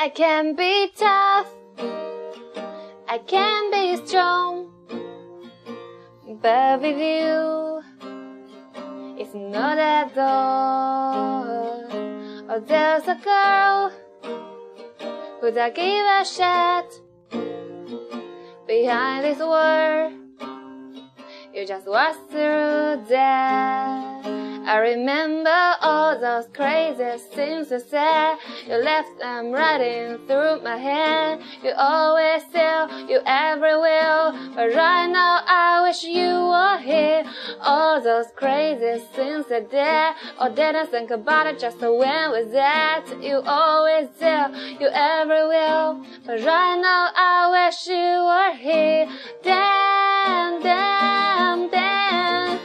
[0.00, 1.48] I can be tough,
[3.08, 4.70] I can be strong,
[6.40, 7.82] but with you,
[9.18, 11.82] it's not at all.
[12.48, 13.90] Oh, there's a girl
[15.40, 17.02] who don't give a shit
[18.68, 20.12] behind this world.
[21.52, 24.17] You just walk through that.
[24.68, 28.36] I remember all those crazy things you said.
[28.66, 31.40] You left them running through my head.
[31.64, 34.52] You always tell you ever will.
[34.54, 37.24] But right now I wish you were here.
[37.62, 40.14] All those crazy things I did.
[40.38, 43.06] Or didn't think about it just when was that.
[43.22, 46.04] You always tell you ever will.
[46.26, 47.96] But right now I wish you
[48.30, 49.08] were here.
[49.42, 52.58] Damn, damn, damn.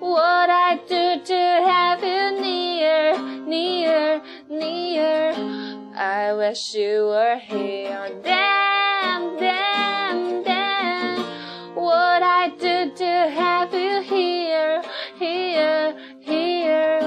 [0.00, 1.49] What I do to
[6.00, 8.08] I wish you were here.
[8.24, 11.74] Damn, damn, damn.
[11.74, 14.82] What I do to have you here,
[15.18, 17.00] here, here.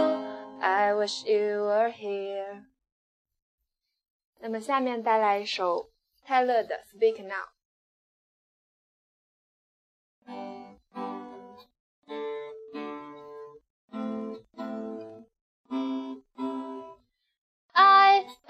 [0.61, 2.65] I wish you were here.
[4.39, 5.89] 那么下面带来一首
[6.23, 7.31] 泰勒的《Speak Now》。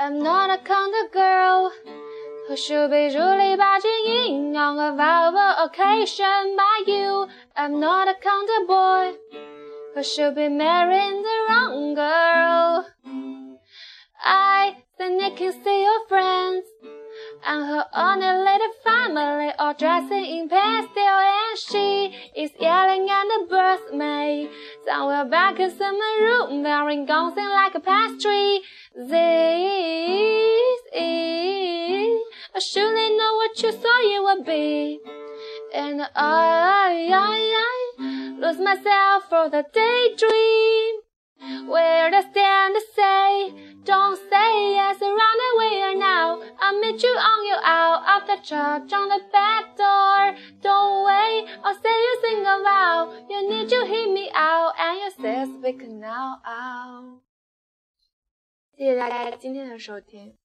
[0.04, 1.72] I am not a kind of girl
[2.46, 7.28] who should be truly barging in on a valuable occasion by you.
[7.56, 9.14] I'm not a of boy
[9.96, 12.86] who should be marrying the wrong girl.
[14.22, 16.66] I think you can see your friends
[17.46, 23.48] and her only little family all dressing in pastel and she is yelling at the
[23.50, 24.50] birthmaid
[24.86, 28.62] somewhere back in some room wearing gowns like a pastry.
[33.74, 35.00] thought you would be.
[35.74, 41.04] And I, I, I lost myself for the daydream.
[41.68, 46.42] Where I stand to say, don't say yes, run away now.
[46.62, 50.36] I'll meet you on your out of the church on the back door.
[50.62, 53.26] Don't wait, I'll say you sing aloud.
[53.30, 57.20] You need to hear me out, and you say speak now out.
[58.76, 60.36] 谢谢大家今天的收听。